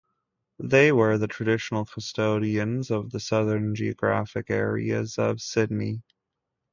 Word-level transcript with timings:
They 0.57 0.91
were 0.91 1.19
the 1.19 1.27
traditional 1.27 1.85
custodians 1.85 2.89
of 2.89 3.11
the 3.11 3.19
southern 3.19 3.75
geographic 3.75 4.49
areas 4.49 5.19
of 5.19 5.39
Sydney. 5.43 6.01